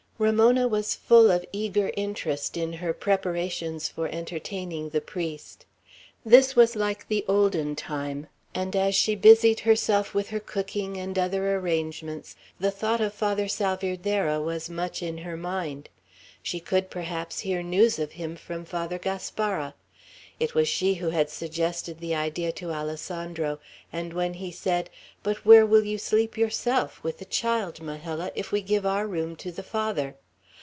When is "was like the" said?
6.55-7.25